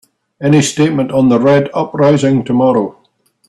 [0.41, 2.97] Any statement on the Red uprising tomorrow?